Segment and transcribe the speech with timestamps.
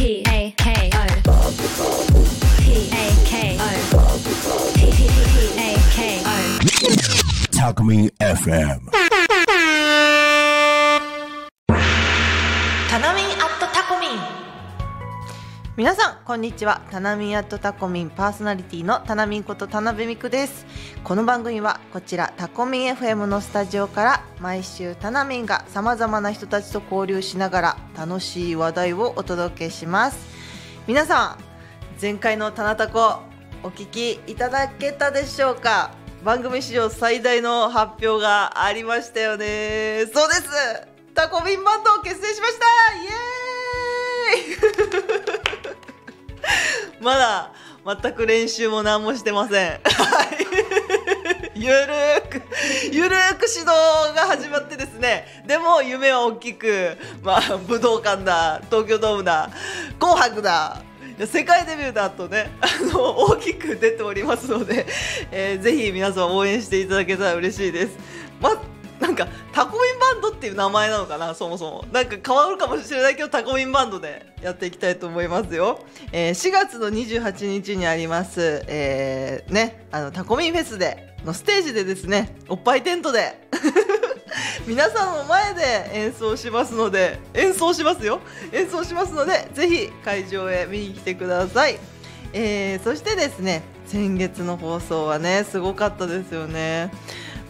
[0.00, 1.06] P A K O
[2.62, 3.62] P A K O
[4.74, 4.80] P
[5.58, 6.36] A K O
[7.52, 9.29] Talk Me FM.
[15.80, 16.82] 皆さんこんにちは。
[16.90, 20.66] タナミンアットタコミンパーソナリティのタナミンこと田辺美久です。
[21.02, 30.18] この番組はこちらタコミン FM のスタジオから毎週タナミンがさまざまな人たちと交流しながら楽しい話題をお届けします。
[30.86, 33.20] 皆さん前回のタナタコ
[33.62, 35.92] お聞きいただけたでしょうか？
[36.22, 40.04] 番組史上最大の発表がありましたよね。
[40.12, 40.42] そうです。
[41.14, 42.66] タコミンバンドを結成しました。
[42.96, 45.49] イエーイ！
[47.02, 47.52] まだ
[48.02, 49.70] 全く練習も何もしてません。
[49.70, 49.80] はい。
[51.54, 52.42] ゆるーく
[52.92, 53.66] ゆるーく指導
[54.14, 55.42] が始まってですね。
[55.46, 59.50] でも夢は大きく、まあ、武道館だ東京ドームだ
[59.98, 60.82] 紅白だ
[61.26, 64.86] 世界デビューだとねあの大きく出ておりますので、
[65.30, 67.98] えーぜひ皆さん応援していただけたら嬉しいです。
[68.40, 68.50] ま
[69.00, 71.84] なんかタコミンバンドっていう名前なのかなそもそも。
[71.90, 83.48] なんか変わるかもしれないけどタコミンバンドでやっていきたいと思いますよ、えー4月の28日にあります、えーねあのタコミンフェスでのステージでですねおっぱいテントで。
[84.66, 88.20] 皆さんの前で演奏しますので演奏しますよ。
[88.52, 91.78] 演奏しますのでぜひ会場へ見に来てください、
[92.32, 96.92] えーそしてですね先月の放送はねすごかったですよね。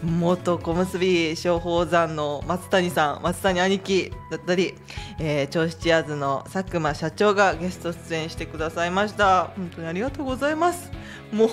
[0.03, 4.73] 元小結松鳳山の松谷さん松谷兄貴だったり、
[5.19, 9.51] えー、銚子チアーズの佐久間社長がゲスト出演してくださいました。
[9.55, 10.91] 本当にありがとうございます。
[11.31, 11.49] もう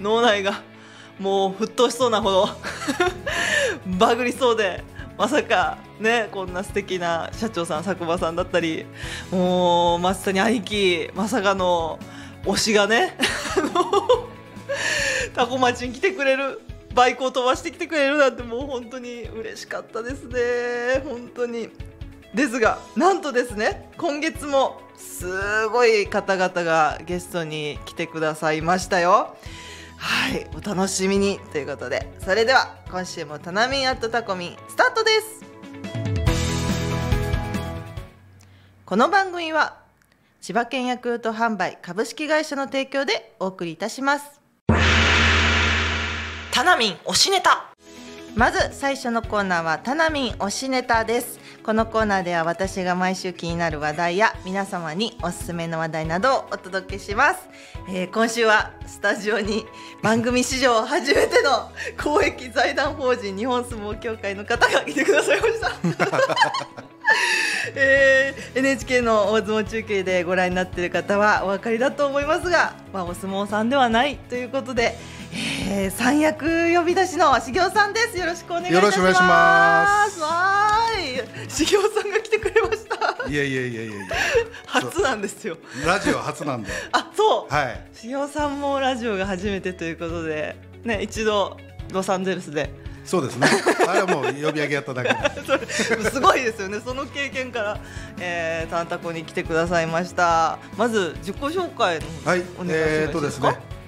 [0.00, 0.62] 脳内が
[1.18, 2.48] もう沸騰しそうなほど
[3.98, 4.82] バグりそうで
[5.18, 8.86] まさかねこんな素敵な社長さん佐久間さんだったり
[9.30, 11.98] もう松谷兄貴まさかの
[12.44, 13.18] 推しがね
[13.58, 14.28] あの
[15.34, 16.62] タコ町に来てくれる
[16.94, 21.02] バイクを飛ばしてきてくれるなんてもう本当に嬉しかったですね。
[21.04, 21.70] 本当に。
[22.34, 29.36] ですがなんとですね今月もすごい方々がゲストに来てくださいましたよ。
[29.96, 32.08] はいお楽しみにということで。
[32.24, 35.40] それでは今週もタナミンアットタコミスタートです。
[38.84, 39.78] この番組は
[40.40, 44.39] 千葉県ヤクルト販売株式会社の提供でお送りいたします。
[46.60, 47.72] タナミン推しネタ。
[48.36, 51.40] まず最初のコーナーはタナミン推しネタです。
[51.62, 57.48] このコーナーでは私が毎週気になる話題や皆様におすすめの話題などをお届けします、
[57.88, 59.64] えー今週はスタジオに
[60.02, 65.72] 番組史上初めての公益財団法人日本相撲協会の方が来てくださいました。
[67.74, 74.96] えー NHK の大相撲中継でご覧になっている方はお分かりだと思いますが、まあ、お相撲さんではないということで、
[75.32, 78.18] えー三役呼び出しの茂雄さんです。
[78.18, 78.74] よろしくお願いします。
[78.74, 80.20] よろしくお願いします。
[80.20, 81.50] わーい。
[81.50, 83.30] 茂雄さんが来てくれました。
[83.30, 84.06] いやいやいやいやいや
[84.66, 85.56] 初なんですよ。
[85.86, 86.70] ラジオ初なんで。
[86.92, 87.54] あそう。
[87.54, 87.88] はい。
[87.92, 91.56] 茂雄さんもラジオが初めてということでね一度
[91.92, 92.70] ロサンゼルスで。
[93.04, 93.48] そうですね。
[93.88, 95.10] あれはもう呼び上げやっただけ。
[96.10, 96.80] すごいですよね。
[96.84, 97.78] その経験から、
[98.18, 100.58] えー、タンタコに来てくださいました。
[100.76, 103.79] まず自己紹介はいお願いしますえー、とですね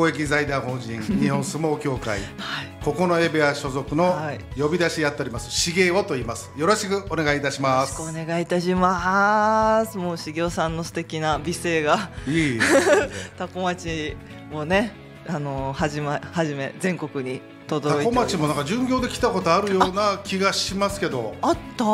[0.00, 2.20] 公益財団法人 日本相撲協会。
[2.38, 2.70] はい。
[2.82, 4.40] ここのエビア所属のはい。
[4.58, 6.50] 呼び出しやっております重雄と言います。
[6.56, 8.00] よろしくお願いいたします。
[8.00, 9.98] お願いいたします。
[9.98, 12.08] もう茂雄さんの素敵な美声が。
[12.26, 12.56] いい。
[12.56, 12.60] い
[13.36, 14.16] タコ町
[14.50, 14.94] もね
[15.28, 21.34] あのはじまはじめ全国に届いて町もなんか巡業で来たことあるような気がしますけど。
[21.42, 21.84] あった？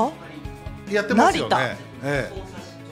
[0.94, 1.58] やってますよ成田。
[1.58, 2.42] ねええ。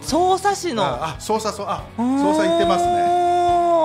[0.03, 0.83] 匝瑳市の。
[0.83, 3.14] ああ捜査そうあ捜査行ってますね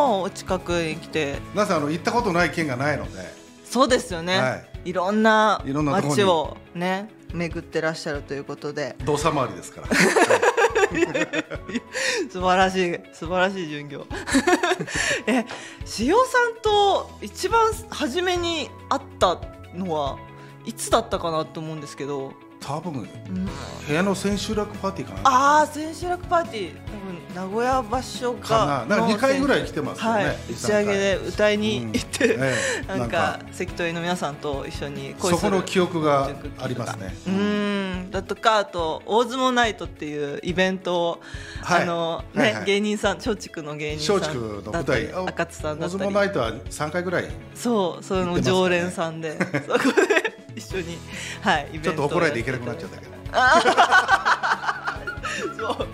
[0.10, 1.40] おーお近くに来て。
[1.54, 3.40] なぜあの行ったことない県がないので。
[3.64, 4.94] そうですよね、、はい。
[4.94, 8.96] ろんないろんな街をね巡ってらっしゃるということで。
[9.06, 9.88] 動作回りですから。
[12.32, 14.08] 素晴らしい素晴らしい巡業。
[15.28, 15.46] え
[16.00, 16.16] 塩さ
[16.48, 19.40] んと一番初めに会った
[19.76, 20.18] のは
[20.66, 22.98] いつだったかなと思うんですけど、多分う
[23.32, 23.46] ん。
[23.88, 25.22] 部屋の千秋楽パーティーかな。
[25.24, 26.76] ああ千秋楽パーティー。
[27.34, 28.98] 多分名古屋場所かかな。
[28.98, 32.44] なんか2回ぐらい来ててますよね、はい、打ち上げで歌いに行って、うん。
[32.44, 32.88] ええ。
[33.00, 36.30] なんか関取の皆さんと一緒に恋そこの記憶が
[36.60, 37.16] ありますね。
[37.28, 37.34] うー
[38.08, 38.12] ん。
[38.12, 41.22] だとかあと大相撲ナイトっていうイベントを、
[41.62, 41.84] はい。
[41.84, 42.66] あのね、はいはい。
[42.66, 46.12] 芸人さん松竹の芸人さん松竹のだったり舞台赤津さんだ大ったり。
[46.12, 47.26] 相撲ナイトは3回ぐらい
[47.56, 50.19] そうそういうの常連さんで、そこで
[50.60, 50.98] 一緒に
[51.42, 53.12] はいちょっと怒られていけなくなっちゃったけど。
[55.58, 55.88] そそう。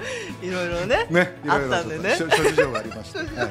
[0.45, 2.15] いろいろねねあったんでね。
[2.17, 3.49] 諸諸事情がありまし た、はい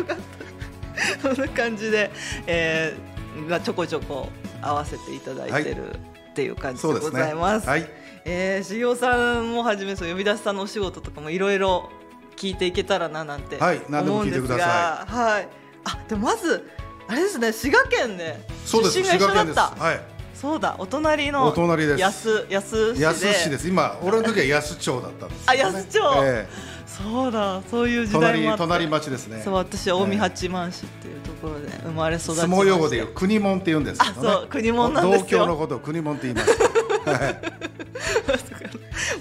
[1.20, 2.10] そんな感じで、
[2.46, 4.28] えーまあ、ちょこちょこ
[4.62, 7.68] 合わせていただいてる、っていう感じでございます。
[7.68, 7.86] はい。
[8.24, 11.90] えー、茂雄さんもはじめそう呼び出しさんのお仕事とかもいろいろ
[12.36, 13.58] 聞いていけたらななんて
[13.88, 15.48] 思うんですが、聞いはい。
[15.84, 16.70] あでもまず
[17.06, 19.62] あれですね滋賀県で出身が一緒だった。
[19.76, 20.13] はい
[20.44, 22.00] そうだお隣のお隣です。
[22.02, 23.04] 安安市で。
[23.06, 23.66] 安市です。
[23.66, 26.00] 今俺の時は安町だったんですよ、ね、あ安町。
[26.22, 26.46] え
[26.86, 29.40] そうだそういうえ時代も隣隣町ですね。
[29.42, 34.28] そう私は近江八幡市っていうところで生まれ育ち相撲用語でいう国門って言うんですけどね。
[34.28, 35.46] あそう国門なんですよ。
[35.46, 36.58] のことを国門って言います。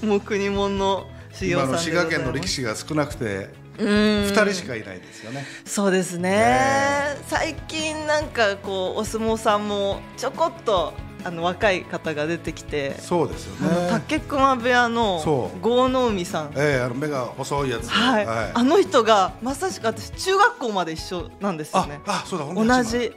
[0.05, 1.07] もう国門の
[1.41, 3.49] 今の滋賀県の力士が少なくて
[3.79, 3.87] うん。
[3.87, 5.45] 2人しかいないですよね。
[5.63, 6.31] そうですね。
[6.31, 10.93] ね最近なんかこうお相撲さんもちょこっと
[11.25, 13.87] あの若い方が出てきて、そうですよね。
[13.89, 15.59] 竹熊部屋のそう。
[15.59, 16.51] 郷能海さん。
[16.55, 17.89] ええあの目が細いやつ。
[17.89, 22.01] はい、あの人がまさしく私中学校まで一緒なんですよあね。
[22.05, 23.11] あそうだ同じ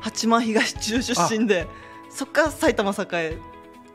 [0.00, 1.66] 八幡東中出身で
[2.10, 3.38] そっから埼玉栄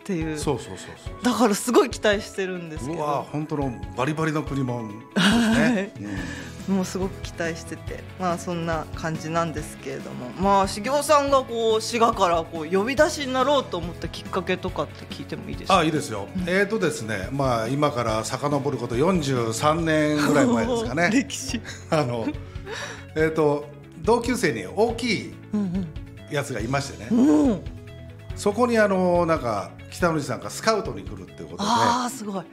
[0.06, 0.38] っていう。
[0.38, 1.24] そうそうそうそう。
[1.24, 5.92] だからすごい期待してるんですけうわど本当のバリバリの国門ですね、
[6.68, 8.04] もうすごく期待してて。
[8.19, 10.30] まあそんな感じなんですけれども。
[10.40, 15.80] まあ茂雄さんがこう滋賀からこう呼び出しになろうと思ったきっかけとかって聞いてもいいですか？
[15.80, 21.10] あいいですよ、えーとですねまあ今から遡ること43年ぐらい前ですかね。
[21.12, 21.60] 歴史。
[21.90, 22.28] あの
[23.16, 23.66] えっ、と
[24.04, 25.88] 同級生に大きいうん
[26.31, 27.62] やつがいましてね、うんうん。
[28.36, 32.45] そこにあのなんか北野さんがスカウトに来るっていうことでああすごい。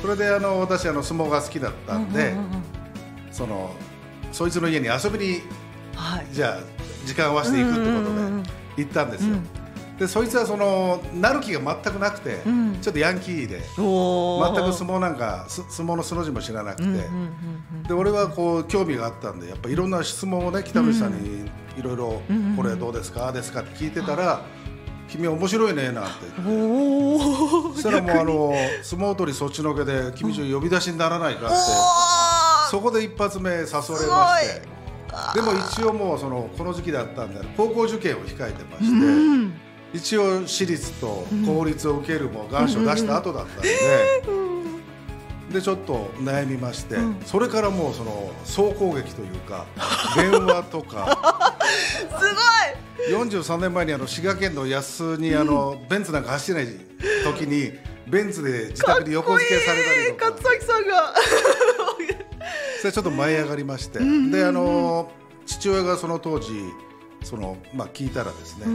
[0.00, 2.34] それであの私あの相撲が好きだったんで、
[3.30, 3.74] その
[4.32, 5.40] そいつの家に遊びに
[5.94, 6.26] はい。
[6.32, 9.46] じゃあ時間を合わせていくってことで行ったんですよ、うん。
[9.98, 12.78] でそいつはそのなる気が全くなくて、うん。
[12.82, 17.08] ちょっとヤンキーで全く相撲なんかす相撲の素の字も知らなくて、
[17.88, 22.20] で俺はこう興味があったんでやっぱいろんな質問をね北口さんにいろいろ
[22.56, 24.42] これどうですかですかって聞いてたら
[25.12, 26.10] 「君面白いね」なんて。
[27.74, 31.56] そしたらもうあの相撲取りそっちのけで君ちょ呼び出しにならないかって
[32.70, 34.72] そこで一発目誘われまして。
[35.34, 39.52] でも一応もうそのこの時期だったんで高校受験を控えてまして、うん。
[39.92, 43.68] 一応私立と公立を受けるも願書出した後だったんで、
[45.52, 49.66] でちょっと悩みまして、それからもうその総攻撃というか
[50.16, 51.52] 電話とか。
[51.98, 52.61] すごい
[53.10, 56.74] 43年前にあの滋賀県の安にあの、ベンツなんか走ってない
[57.24, 57.72] 時に
[58.08, 60.30] ベンツで自宅に横付けされたりとか。
[60.30, 61.14] 勝崎さんが。
[62.80, 65.12] それちょっと舞い上がりまして、であの
[65.46, 66.52] 父親がその当時
[67.22, 68.66] その、まあ、聞いたらですね、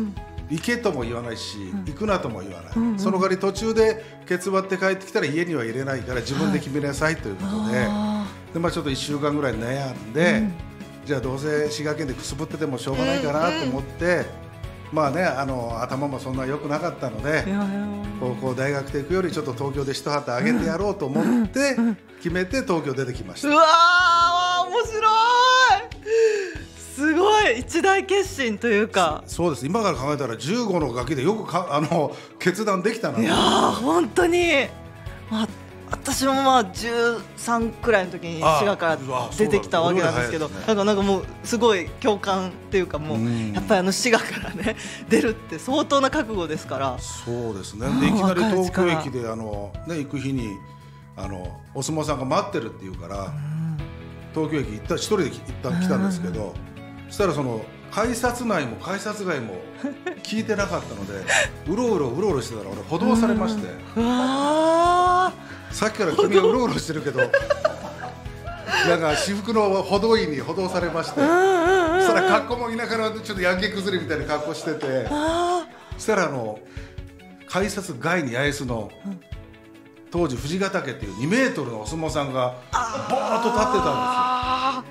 [0.50, 10.44] 行けとも言わないし、行くなとも言わない、その代わり途中でケツ割って帰ってきたら家には入れないから自分で決めなさいということで,、あでまあ、ちょっと1週間ぐらい悩んで、
[11.08, 14.26] じゃあどうせ滋賀県でくすぶっててもしょうがないかなと思って、
[14.92, 17.46] まあねあの頭もそんな良くなかったので。
[18.20, 21.78] 高校大学で行くよりちょっと東京で一旗あげてやろうと思って
[22.18, 23.50] 決めて東京出てきました。
[23.50, 25.98] うわー面白い。
[26.96, 27.60] すごい。
[27.60, 29.24] 一大決心というか。
[29.28, 29.68] そうです。
[29.68, 34.68] 今から考えたら15のガキでよくかあの決断できたないやー本当に、
[35.30, 35.48] まあ、
[35.90, 38.98] 私もまあ13くらいの時にあ滋賀から
[39.38, 43.54] 出てきたわけなんですけどなんかなんかもうすごい共感っていうかもううん。
[43.54, 44.76] やっぱりあの滋賀からね
[45.10, 47.00] 出るって相当な覚悟ですから。
[47.00, 47.88] そうですね。
[47.88, 50.58] あでいきなり東京駅であの、ね、行く日に
[51.16, 53.34] あのお相撲さんが待ってるって言うから
[54.34, 56.54] 東京駅行った一人で行った来たんですけど
[57.08, 59.56] そしたらその改札内も改札外も
[60.22, 61.14] 聞いてなかったので
[61.68, 63.68] うろうろうろうろしてたら俺補導されまして。
[63.96, 65.47] うわ
[65.78, 67.30] さっきから君がうろうろしてるけどなん
[69.00, 75.08] か私服の歩道員に補導されましてそしたら格好も田舎のちょっとヤンキー崩れみたいな格好してて
[75.98, 76.58] そしたらあの
[77.48, 78.92] 改札外に八重洲の
[80.10, 84.90] 当時藤ヶ岳っていう2メートルのお相撲さんがぼーっと立ってたんあで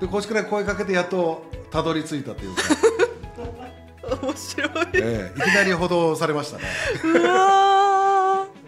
[0.00, 0.06] すよ。
[0.06, 4.70] でこっちから声かけてやっとたどり着いたというか、ー 面白い。
[4.94, 6.64] ええいきなり補導されましたね。
[7.04, 7.81] うわー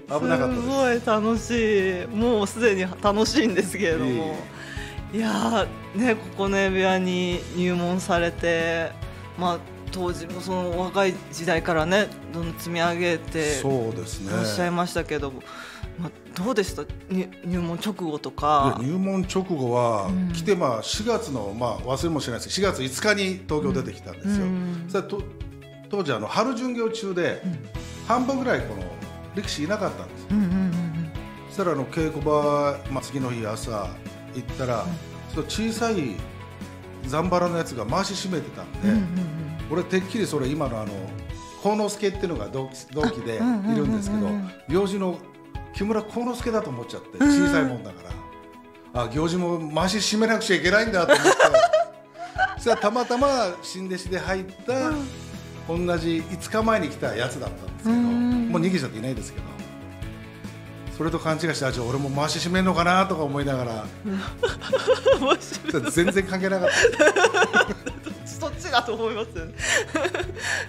[0.09, 2.07] 危なかったですすごい楽しい。
[2.09, 4.37] もうすでに楽しいんですけれども。
[5.13, 8.91] いやーねここね部屋に入門されて
[9.39, 9.59] まあ
[9.93, 14.33] 当時もその若い時代からねどんどん積み上げてそうですね。
[14.33, 15.41] いらっしゃいましたけども、
[16.01, 16.83] まあ、どうでした？
[17.09, 20.33] に入門直後といかや入門直後は、うん。
[20.33, 24.87] 来てまあ4月の、まあ、忘れもしれないですけど4月5日に東京出てきたんですよ、うん。
[24.89, 25.23] それと
[25.91, 27.41] 当時あの春巡業中で、
[28.09, 28.83] 半分ぐらいこの
[29.35, 30.23] 力士いなかったんです。
[30.23, 31.11] ようんうんうん。
[31.49, 33.89] そしたらあの稽古場、まあ、次の日朝
[34.35, 34.85] 行ったら、
[35.33, 36.17] その小さい
[37.07, 38.79] ザンバラのやつが回し締めてたんで、
[39.71, 40.93] 俺てっきりそれ今のあの
[41.63, 44.29] 幸之助っていうのが同期同期でいるんですけど
[44.69, 45.19] 行司の
[45.75, 48.03] 木村幸之助だと思っちゃって小さいもんだか
[48.95, 51.31] ら、あ行司も回し締めなくちゃいけないんだと思って。
[52.57, 54.93] そしたらたまたま新弟子で入った、
[55.69, 59.45] 同じ5日前に来たやつだったんですけど、もう逃げちゃっていないですけど。
[60.97, 63.85] それと勘違いしてあじゃあ俺も回し締めんのかなとか思いながら
[65.91, 68.25] 全然関係なかった。
[68.25, 69.55] そっちだと思いますよね。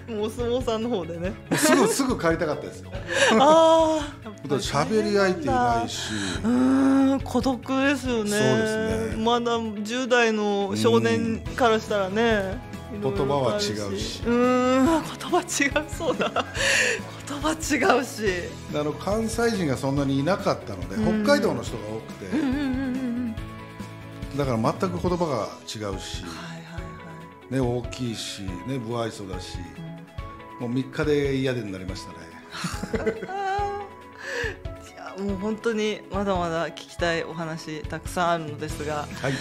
[0.08, 1.34] もうお相撲さんの方でね。
[1.56, 2.92] すぐすぐ帰りたかったですよ。
[3.40, 6.12] あ あ喋り相手いないし。
[6.44, 7.20] うーん。
[7.22, 8.30] 孤独ですよね。
[8.30, 9.24] そうですね。
[9.24, 12.58] まだ10代の少年からしたらね、
[13.02, 14.22] 言葉は違うし。
[14.26, 16.46] うーん言葉違うそうだ。
[17.28, 18.24] 言葉違うし。
[18.74, 21.24] あの関西人がそんなにいなかったので、うん。
[21.24, 22.86] 北海道の人が多くて、うんうんうんうん
[24.38, 26.82] だから全く言葉が違うし、はいはいは
[27.50, 27.54] い。
[27.54, 29.58] ね、大きいし、ね、不愛想だし、
[30.60, 33.16] もう3日で嫌でになりましたね。
[34.92, 39.08] いやもう本当にまだまだ聞きたいお話たくさんあるのですが。
[39.22, 39.32] はい。
[39.32, 39.36] い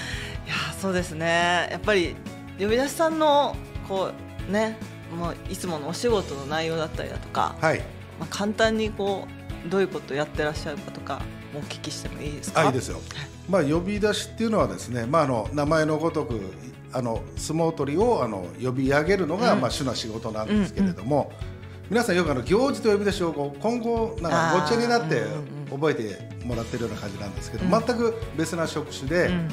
[0.46, 1.68] やそうですね。
[1.70, 2.14] やっぱり
[2.58, 3.56] 呼び出しさんの
[3.88, 4.10] こ
[4.48, 4.76] うね
[5.16, 7.78] もういつものお仕事の内容だったりだとか、はい。
[8.18, 9.26] まあ、簡単にこ
[9.66, 11.20] うどういうことをやってらっしゃるかとか
[11.52, 12.60] もお聞きしてもいいですか？
[12.60, 13.00] あいいですよ、
[13.48, 16.40] まあ、呼び出しっていうのはですね、まあ、あの名前のごとく
[16.92, 19.60] あの相撲取りをあの呼び上げるのが、うん。
[19.60, 21.32] まあ、主な仕事なんですけれども、
[21.90, 25.22] 皆さんよくあの行事と呼び出しをこう今後なんかごっちゃになって
[25.70, 27.70] 覚えてもらってるような感じなんですけど、うん。
[27.70, 29.48] 全く別な職種で、うん。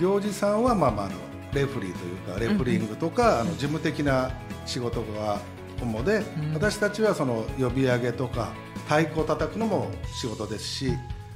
[0.00, 1.14] 行事さんはまあまああの
[1.54, 4.30] レフリーというかレフリングとか、あの事務的な
[4.66, 5.40] 仕事が
[5.80, 6.54] 主で、うん。
[6.54, 8.52] 私たちはその呼び上げとか
[8.86, 10.92] 太鼓を叩くのも仕事ですし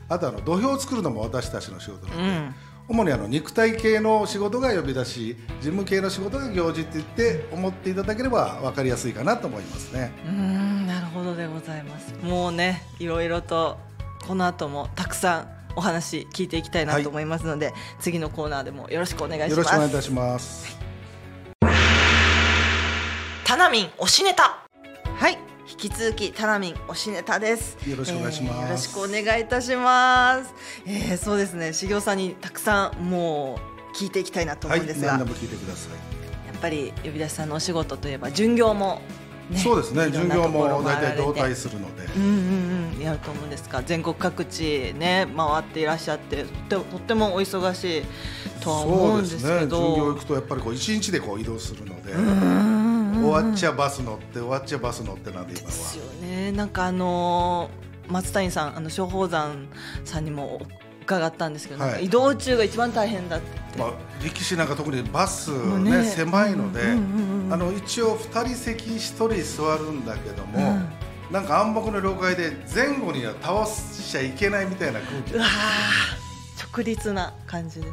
[0.09, 2.55] あとあの土俵を作るのも私たちの仕事なので、うん。
[2.91, 10.11] 主にあの肉体系の仕事が呼び出し事務系の仕事が行事って言って思っていただければ分かりやすいかなと思いますね。
[10.25, 12.15] うーんなるほどでございます。
[12.23, 13.77] もうねいろいろと
[14.27, 19.51] この後もたくさんお話聞いていきたいなと思いますので、次のコーナーでもよろしくお願いします。
[19.53, 20.77] よろしくお願いいたします。
[23.45, 24.67] タナミン推しネタ。
[25.15, 25.39] はい。
[25.71, 27.79] 引き続きタナミン推しネタです。
[27.89, 28.57] よろしくお願いします。
[28.57, 30.53] えーよろしくお願いいたします、
[30.85, 31.73] えー、そうですね。
[31.73, 33.61] 修行さんにたくさんも
[33.95, 35.93] う聞いていきたいなとはい、思うんですが、何でも聞いてください。
[35.93, 39.01] やっぱり呼び出しさんのお仕事といえば巡業も、
[39.51, 42.05] ね、そうですね、巡業も大体同体するので。
[42.17, 43.01] うんうんうん。
[43.01, 48.03] やると思うんですが全国各地ね回っていらっしゃってとってとってもお忙しい
[48.61, 52.79] とは思うんですけ巡業ど行くとやっぱりこう一日でこう移動するので、うん
[53.21, 56.05] 終わっちゃバス乗って終わっちゃバス乗ってなんで今ですは。
[56.05, 56.53] よね。
[56.53, 59.69] なんかあのー松谷さんあの松鳳山
[60.05, 60.63] さんにも
[61.09, 62.05] 伺ったんですけど、はい。
[62.05, 66.05] 移動中が一番大変だって、まあ力士なんか特にバスねね。
[66.05, 67.53] 狭いので、うんうんうんうん。
[67.53, 70.89] あの一応二人席一人座るんだけども、うん。
[71.33, 75.35] なんか暗黙の了解で前後には倒しちゃいけないみたいな空気。
[75.35, 75.49] うわー
[76.75, 77.87] 直立な感じで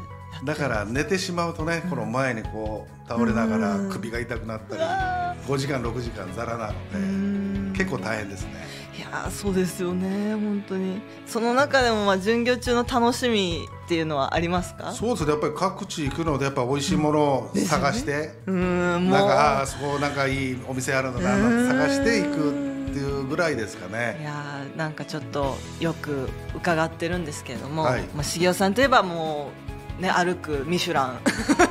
[0.44, 3.90] だから寝てしまうとね、この前にこう倒れながらうん。
[3.90, 7.45] 首が痛くなったり、わ5時間6時間ざらなのうで、ん
[7.78, 8.66] 結構大変ですね。
[8.98, 10.34] いやーそうですよね。
[10.36, 11.02] 本当に。
[11.28, 14.94] その中でもまあ巡業中の楽しみっていうのはありますか？
[14.94, 15.32] そうですね。
[15.32, 19.12] やっぱり各地行くのでやっぱ美味しいものを探して、うーんもう。
[19.12, 24.22] なんかあーそこなんかいいお店あるのなな探していくっていうぐらいですかいね。
[24.24, 28.02] やーなんかちょっとよく伺ってるんですけれども、はい。
[28.16, 29.65] まあ、茂雄さんといえばもう、
[30.00, 31.20] ね、歩くミシュラン。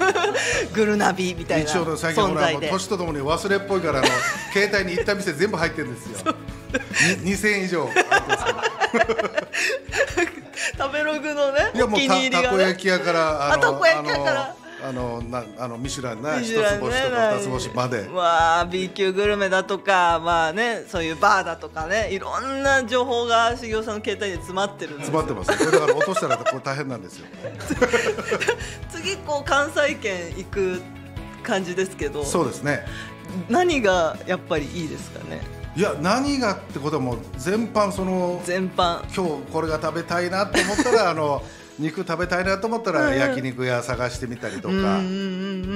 [0.73, 1.71] グルナビみたいな。
[1.71, 4.09] 一応ね最近ほ年とともに忘れっぽいからあの
[4.53, 6.35] 携帯に行った店全部入ってるんですよ。
[7.23, 7.91] に2000円以上。
[10.79, 12.63] 食べログのねいやもうお気たたこに入りがね。
[12.65, 14.55] 焼き屋からあたこ焼き屋から
[14.87, 18.07] あのなあのミシュランな一つ星とか二つ星まで。
[18.09, 25.59] わあ B 級グルメだとかまあねそういうバーだとかねいろんな情報が茂雄さんの携帯で詰まってるんで詰まってます。
[25.59, 27.27] これだから落としたらこれ大変なんですよ。
[28.93, 30.83] 次こう関西圏行く
[31.43, 32.85] 感じですけどそうですね。
[33.49, 35.41] 何がやっぱりいいですかね？
[35.77, 41.43] いや何がってことはもう全般その全般今日これが食べたいなと思ったらあの
[41.79, 43.19] 肉食べたいなと思ったらうん。
[43.19, 45.01] 焼肉屋探してみたりとか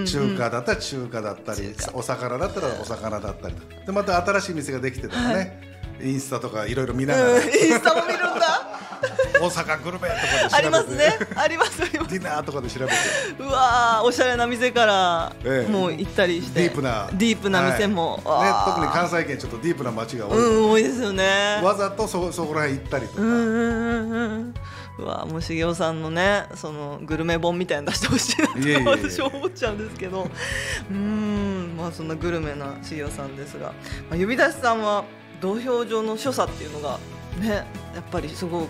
[0.06, 3.54] 中華だったら中華だったりお魚だったらお魚だったり。
[3.86, 5.68] でまた新しい店ができてたらね。
[6.00, 7.30] インスタとかいろいろ見ながら。
[7.30, 7.36] うん。
[7.36, 8.78] インスタも見るんだ。
[9.40, 10.54] 大阪グルメとかで調べて。
[10.56, 11.18] ありますね。
[11.34, 12.10] ありますあります。
[12.10, 12.92] ディナーとかで調べて。
[13.38, 15.70] うわーおしゃれな店からええ。
[15.70, 17.08] もう行ったりして、ディープな。
[17.12, 18.44] ディープな店も、はい。
[18.44, 21.60] ね特に関西圏ちょっとディープな街が多い、うん多いですよね。
[21.62, 24.54] わざとそそこら辺行ったりとか、うんうんうん
[24.98, 28.84] うわもう茂雄さんのねそのグルメ本みたいなの出してほしいなっていえいえいえ。
[28.84, 30.24] 私は思っちゃうんですけど。
[30.24, 33.72] うーんまあそんなグルメな茂雄さんですが、ま
[34.12, 35.04] あ、指出しさんは
[35.40, 36.98] 土俵上の所作っていうのが
[37.40, 37.64] ねや
[38.00, 38.68] っぱりすごく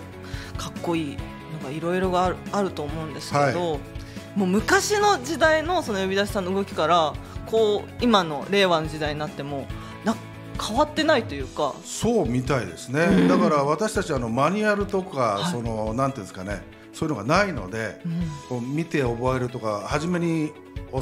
[0.57, 1.17] かっこいい
[1.61, 3.79] のがいろいろがあるあると思うんですけど、はい。
[4.35, 7.13] もう昔の時代のその呼び出しさんの動きから
[7.47, 9.65] こう今の令和の時代になってもな
[10.59, 11.73] 変わってないというか。
[11.83, 13.27] そうみたいですね、うん。
[13.27, 15.51] だから私たちあのマニュアルとか、はい。
[15.51, 16.61] そのなんていうんですかね。
[16.91, 18.11] そういうのがないので、うん。
[18.49, 20.51] こう見て覚えるとか初めに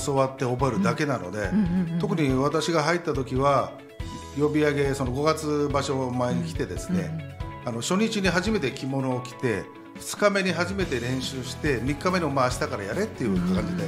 [0.06, 1.50] 教わって覚えるだけなので、
[2.00, 3.72] 特に私が入った時は
[4.38, 9.64] 呼び上げその5月場所前に来てですね、あの初日に初めて着物を着て
[10.00, 13.84] 2日目に初めて練習して3日目のまあ明日からやれっていう感じで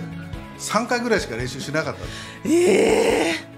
[0.57, 2.13] 3回ぐらいしか練習しなかったんです。
[2.45, 3.48] ええ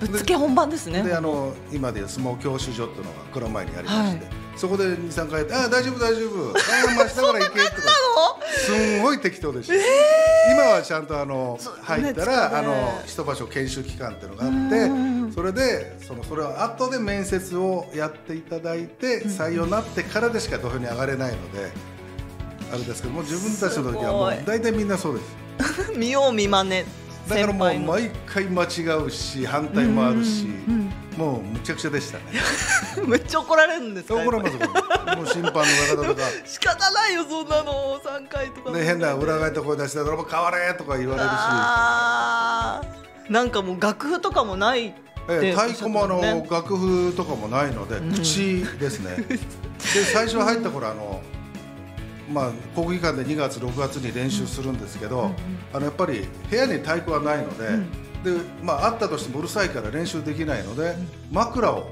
[0.00, 1.02] ぶっつけ本番ですね。
[1.02, 4.26] であの今でいう相撲教習所っていうのが蔵前にありまして、
[4.56, 6.50] そこで23回「あ大丈夫大丈夫。
[6.50, 6.52] あ
[6.94, 7.96] まあ明日から行け」とか。
[8.66, 9.74] すんごい適当でした、
[10.52, 12.56] 今はちゃんとあの入ったねら、ね。
[12.56, 21.70] あの一場所研修期間っていうのがあうんってそれでそのそれは後で面接をやっていただいて採用になってからでしか土俵に上がれないので
[22.72, 25.92] あれですけども自分たちの時はもう大体みんなそうです。
[25.96, 26.84] 見よう見まね。
[27.28, 28.66] だからもう毎回間違
[29.04, 32.24] うし反対もあるしうんもうむちゃくちゃでしたね。
[33.08, 34.16] めっちゃ怒られるんですか。
[34.16, 34.68] 怒られますよ
[35.16, 38.70] もう審判の方とか 仕方ないよそんなの三回とか。
[38.70, 41.28] で変な裏返った声出してたら「変われ!」とか言われる
[43.28, 44.94] し、なんかもう楽譜とかもない
[45.28, 49.38] ええ太鼓もあの、楽譜とかもないので、ん口ですねで
[50.12, 51.22] 最初入った頃あの
[52.30, 55.30] まあ国技館で2月6月に練習するんですけど、
[55.72, 57.68] あのやっぱり部屋に太鼓はないので、
[58.30, 60.96] でまああったとしてもうるさいから練習できないので、
[61.30, 61.90] 枕を、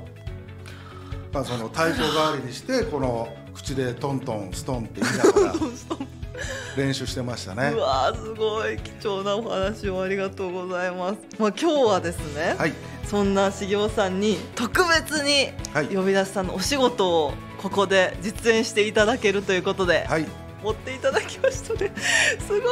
[1.32, 5.54] まあ、その太鼓代わりにしてこの口でトントンストンって言いながら
[6.76, 7.70] 練習してましたね。
[7.72, 7.78] う。
[7.78, 8.76] わーすごい。
[8.78, 11.18] 貴重なお話をありがとうございます。
[11.38, 12.72] まあ今日はですね、はい。
[13.04, 15.86] そんな茂雄さんに特別にはい。
[15.86, 20.26] 呼び出しさんのお仕事をここで実演していただけるということで、はい
[20.62, 21.92] 持っていただきましたね。
[22.40, 22.62] すごい。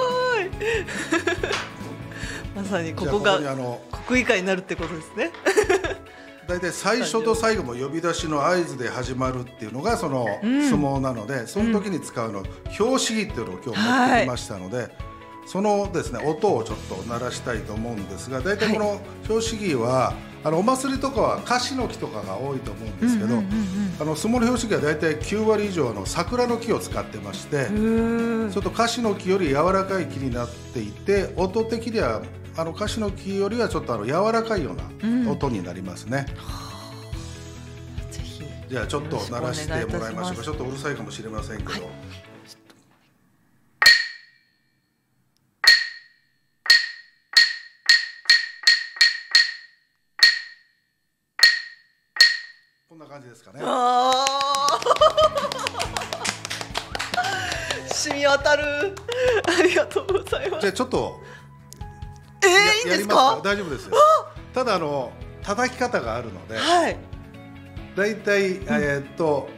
[2.57, 5.31] まさにここがあの国技館になるってことですね。
[6.49, 14.89] 大体最初と最後も呼び出しの合図で始まるっていうのがそのん相撲なので、その時に使うの拍子木っていうのを今日持ってきましたので、
[15.47, 23.37] そのですね音をちょっと鳴らしたいと思うんですが大体この拍子木はあのお祭りとかは樫の木とかが多いと思うんですけど、
[24.01, 27.69] あの相撲の拍子木は大体9割以上の桜の木を使ってまして。
[28.53, 32.23] ちょっと樫の木より柔らかい木になっていて音的には
[32.57, 36.27] あの樫の木よりはちょっとあの柔らかいような音になりますね、
[38.11, 38.43] ぜひ。
[38.69, 40.43] じゃあちょっと鳴らしてもらいましょうか。
[40.43, 41.71] ちょっとうるさいかもしれませんけど、
[52.93, 53.61] こんな感じですかね
[57.95, 58.95] 染み渡る。
[59.59, 60.61] ありがとうございます。
[60.61, 61.19] じゃあちょっと
[62.45, 63.41] えー、やいいんですか？
[63.43, 63.97] 大丈夫ですよ
[64.53, 65.11] ただあの
[65.43, 66.99] 叩き方があるのではい。
[67.97, 69.49] 大体、えーっと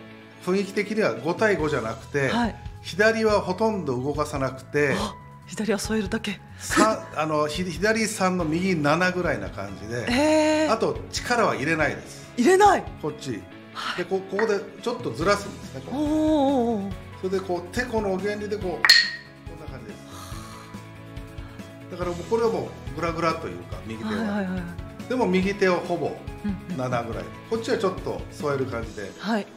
[0.47, 5.15] 雰囲気的には5対5じゃなくて、はい左はほとんど動かさなくてあ
[5.47, 6.41] 左は添えるだけ。
[6.59, 12.85] さあのひ左3の右7ぐらいな感じで、えー、あと力は入れないです入れない。
[13.03, 13.43] こっち
[13.97, 16.91] でこここでちょっとずらすんですねおお。
[17.21, 18.69] それでこうてこの原理でこうこ
[19.57, 25.09] んな感じですだからもうこれはもうグラグラというか右手は、はいはいはい。
[25.09, 29.45] でも右手をほぼうんうん7ぐらいこっちはちょっと添える感じでこんなはい。
[29.45, 29.53] 感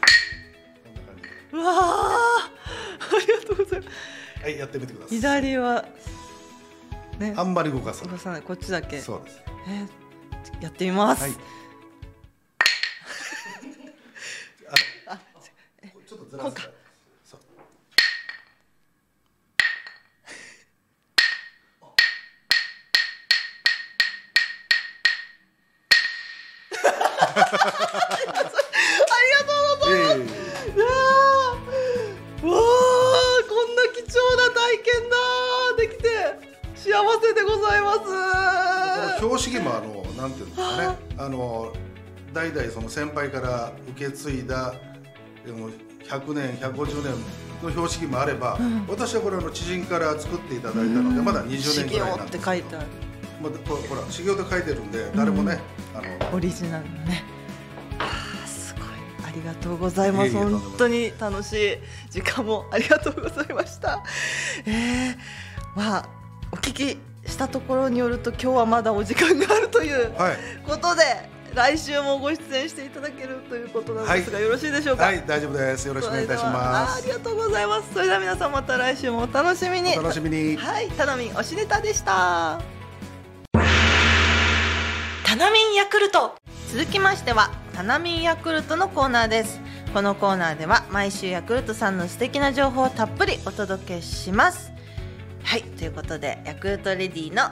[1.15, 2.51] じでうわあ。
[2.99, 4.16] ありがとうございます。
[4.47, 5.83] はいやってみてください左は。
[7.19, 7.33] ね。
[7.35, 8.41] あんまり動かさない動かさない。
[8.41, 9.01] こっちだけ。
[9.01, 11.23] そうですえー、やってみます。
[11.23, 11.31] はい
[15.07, 15.19] あ
[16.07, 16.69] ちょっとずらすか
[17.25, 17.41] そう
[34.67, 35.17] 体験だ。
[35.77, 36.57] できて。
[36.77, 37.99] 幸せでございます。
[37.99, 41.73] この標識もあのなんていうんですかねあの
[42.33, 44.75] 代々その先輩から受け継いだ
[45.45, 45.69] でも
[46.03, 47.13] 100年150年
[47.63, 52.87] の標識もあれば、ん私はこれあの知人から作っていただいたので、まだ20年ぐらいなんってです書いてある
[53.41, 55.59] まあほほら修行で書いてるんで誰もね、
[55.95, 57.23] あのオリジナルのね
[59.37, 60.33] りがとうございます。
[60.33, 61.77] 本当に楽しい
[62.09, 64.03] 時間もありがとうございました。
[64.65, 65.17] えー、
[65.75, 66.09] まあ
[66.51, 66.97] お聞き
[67.29, 70.37] したところによると今日はまだお時間があるというはい。
[70.65, 71.03] ことで
[71.53, 75.87] 来週もご出演していただけるということなんですが、よろしいでしょうか、はい大丈夫です。
[75.87, 76.93] よろしくお願いいたします。
[76.93, 77.93] あありがとうございます。
[77.93, 79.97] それでは皆さんまた来週もお楽しみに。
[79.97, 80.55] お楽しみに。
[80.57, 82.61] はい、タナミン推しネタでした。
[85.25, 86.35] タナミンヤクルト。
[86.71, 89.61] 続きましては、タナミンヤクルトのコーナーです。
[89.93, 94.71] このコーナーでは毎週ヤクルトさんの素敵な情報をたっぷりお届けします。
[95.43, 97.51] はい、ということでヤクルトレディの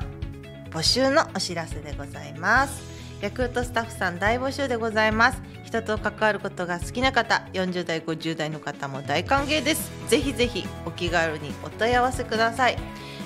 [0.71, 2.81] 募集のお知らせでございます。
[3.21, 5.39] ヤクルトスタッフさん大募集でございます。
[5.63, 9.91] 人と関わることが好きな方、40代、50代の方も大歓迎です。
[10.09, 12.77] ぜひぜひお気軽にお問い合わせください。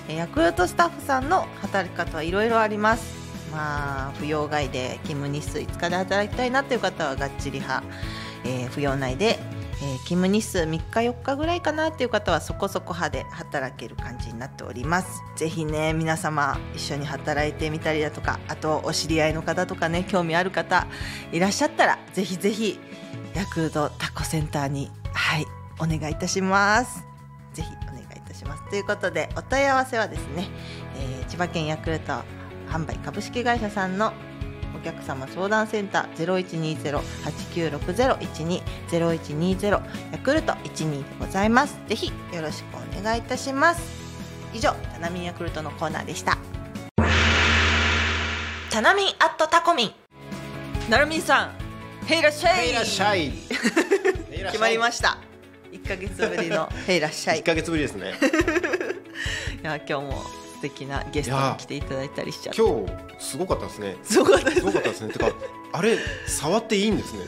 [0.10, 3.29] えヤクルトスタッフさんの働き方はいろいろあります。
[3.52, 7.84] まあ扶養外で勤務日数5日で働きたいなという方はがっちり派、
[8.46, 9.40] えー扶養内で、
[9.82, 15.22] えー勤務日数3日4日ぐらいかなっていう方はそこそこ派で働ける感じになっております。
[15.36, 20.88] ぜひね皆様一緒に働いてみたりだとかあとお知り合いの方とかね興味ある方
[21.32, 22.80] いらっしゃったらぜひぜひ
[23.34, 25.46] ヤクルトタコセンターにはい
[25.80, 27.04] お願いいたします。
[27.54, 28.70] ぜひお願いいたします。
[28.70, 30.48] ということでお問い合わせはですね、
[30.98, 32.24] えー千葉県ヤクルト
[32.70, 34.14] 販売株式会社さんの
[34.80, 41.78] お客様相談センター0120-896012 0120ヤクルト12でございます。
[41.88, 43.82] ぜひよろしくお願いいたします。
[44.54, 46.38] 以上、タナミンヤクルトのコーナーでした。
[48.72, 49.92] タナミンアットタコミン。
[50.90, 51.52] なるみんさん、
[52.06, 52.70] へいらっしゃい。
[52.70, 53.32] いらっしゃい。
[54.48, 55.18] 決まりましした。
[55.72, 57.40] 1ヶ月ぶりのへいらっしゃい。
[57.40, 58.14] 一ヶ月ぶりですね。
[59.62, 63.96] いや今日も素敵なゲストに来ていただいたりしちゃって今日すごかったですね。
[64.04, 65.14] すごかったですすごかったですね。
[65.14, 65.32] てか
[65.72, 67.22] あれ触っていいんですね。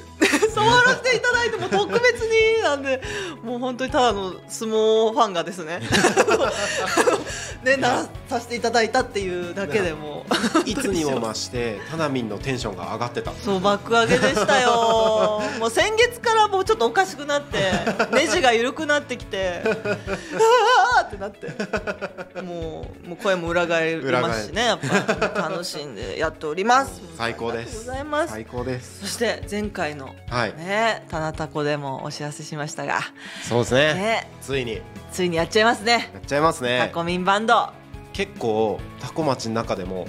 [0.53, 3.01] 触らせていただいても特別になんで
[3.43, 5.81] もう本当にただの相撲ファンがですね。
[7.63, 10.25] ねなさせていただいたっていうだけでも。
[10.65, 13.31] いつにも増してタナミンのテンションが上がってた。
[13.33, 15.41] そう爆上げでしたよ。
[15.59, 17.71] もう先月からもうちょっとおかしくなって
[18.11, 22.41] ネジが緩くなってきてあーってなって。
[22.41, 27.01] もうもう声も裏返りますしねやっぱ楽しんでやっております。
[27.17, 27.85] 最高です。
[28.27, 29.01] 最高です。
[29.01, 30.40] そして前回のはい。
[30.49, 32.99] ねタナタコでもお知らせしましたが。
[33.43, 33.93] そうですね。
[33.93, 34.31] ね。
[34.41, 34.75] ついに。
[34.75, 36.11] やついにやっちゃいますね。
[36.17, 36.91] っちゃいますタね。
[36.93, 37.69] コミンバンド、
[38.13, 40.07] 結構タコ町の中でも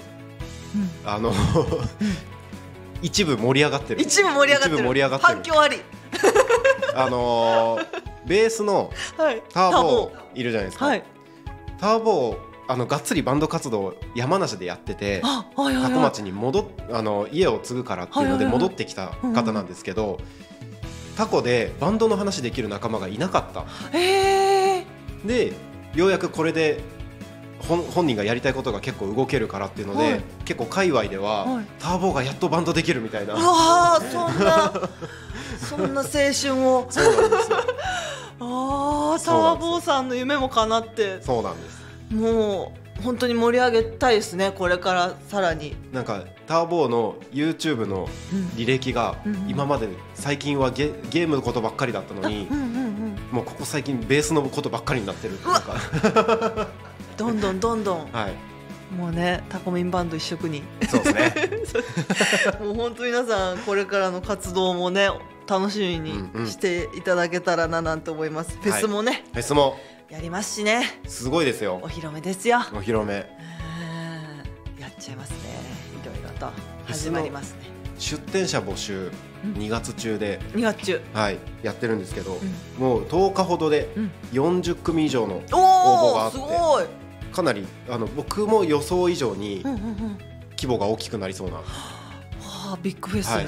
[1.04, 1.32] あの
[3.02, 4.00] 一部盛り上がってる。
[4.00, 4.74] 一部盛り上がってる。
[4.76, 5.32] 一部盛り上がってる。
[5.34, 5.76] 反響あり。
[6.94, 9.42] あのーベースのはい。
[9.52, 10.86] ターボいるじゃないですか。
[10.86, 11.02] はい。
[11.80, 12.36] ターボ
[12.72, 15.20] あのがっつりバンド活動を山梨でやってて。
[15.22, 20.18] 多古はい町に戻っあの家を継ぐからっていうので戻ってきた方なんですけど、
[21.16, 23.64] タコでバンドの話できる仲間がいなかった。
[23.96, 24.86] ええ
[25.24, 25.52] で
[25.94, 26.80] ようやくこれで
[27.68, 30.20] 本本人がやりたいことが結構動けるからっていうので、はい。
[30.44, 31.66] 結構界隈では、はい。
[31.78, 33.34] ターボがやっとバンドできるみたいな。
[33.34, 34.72] うわーそんな
[35.60, 36.86] そんな青春を。
[36.90, 37.56] そうなんですよ。
[38.40, 41.22] ああターボーさんの夢も叶って。
[41.22, 41.81] そうなんです
[42.12, 45.74] もう本当に盛り上げたいですねこれからさらに。
[45.92, 48.08] なんかターボの YouTube の
[48.56, 49.50] 履歴がうんうん。
[49.50, 56.68] 今まで最近はゲゲームのことばっかりだったのにうんうんうんもうここ最近ベースのことばっかりになってるっていうか。
[57.16, 58.12] どんどんどんどん。
[58.12, 58.34] はい。
[58.94, 60.62] もうねタコミンバンド一色に。
[60.88, 61.82] そうですね。
[62.60, 65.08] もう本当皆さんこれからの活動もね
[65.48, 66.46] 楽しみにうんうん。
[66.46, 69.24] していただけたらななんて思います、フェスもね。
[69.32, 69.78] フェスも
[70.12, 71.00] やりますしね。
[71.06, 71.80] すごいですよ。
[71.82, 72.58] お披露目ですよ。
[72.74, 73.14] お披露目。
[73.14, 74.78] うん。
[74.78, 75.36] やっちゃいますね。
[76.02, 76.52] いろいろと。
[76.84, 77.60] 始まりますね。
[77.98, 79.10] 出店者募集
[79.42, 79.52] うん。
[79.54, 81.00] 2月中で、2月中。
[81.14, 82.36] はい、やってるんですけど、ん。
[82.78, 84.10] もう10日ほどでうん。
[84.32, 86.84] 40組以上の応募があってすごい。
[87.32, 90.18] かなりあの僕も予想以上にうんうんうん。
[90.50, 91.62] 規模が大きくなりそうな、は
[92.74, 93.46] あビッグフェスはい。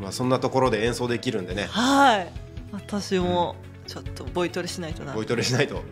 [0.00, 1.64] まあ、そんなところで演奏できるんでね。
[1.64, 2.32] はい。
[2.70, 3.56] 私も
[3.90, 5.12] ちょっとボイトレしないとな。
[5.12, 5.82] ボイトレしないと。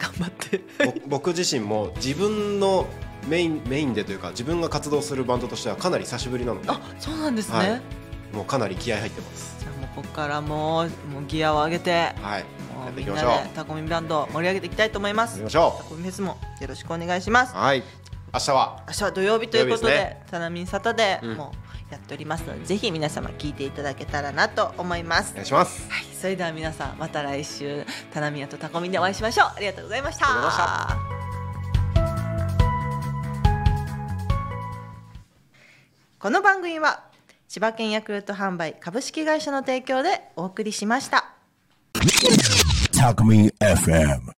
[0.00, 0.60] 頑張って。
[0.84, 2.88] ぼ僕自身も自分の
[3.28, 6.68] メインメインでというか自分が活動するバンドとしてはかなり久しぶりなので。
[6.68, 7.80] あそうなんですね、はい。
[8.32, 9.56] もうかなり気合入ってます。
[9.60, 12.44] じゃあもうここからもうもうギアを上げてはい。
[12.86, 13.44] やっていみんなきましょう。
[13.44, 15.34] でタコミンバンド盛り上げていきたいと思います。
[15.34, 17.54] やりましょタコミンフェスもよろしくお願いします。
[17.54, 17.84] うはい。
[18.32, 18.82] 明日は？
[18.88, 20.22] 明日は土曜日ということでですね。
[20.28, 21.36] タナミンサタデーうん。
[21.36, 21.52] も
[21.90, 25.32] やっておりますので、ぜひ皆様聞いていただけたらなと思います。
[25.32, 25.88] お願いします。
[25.88, 30.96] はい、それでは皆さんまた来週タナミヤとタコミンでお会いしましょうありがとうございました
[36.18, 37.04] この番組は
[37.46, 41.34] 千葉県ヤクルト販売株式会社の提供でお送りしました。
[42.96, 44.32] タコミ FM.